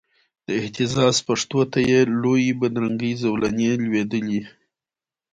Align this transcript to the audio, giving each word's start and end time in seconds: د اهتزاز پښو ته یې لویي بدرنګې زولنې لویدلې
د 0.47 0.47
اهتزاز 0.59 1.15
پښو 1.27 1.61
ته 1.71 1.79
یې 1.91 1.99
لویي 2.21 2.51
بدرنګې 2.61 3.11
زولنې 3.23 3.69
لویدلې 3.83 4.41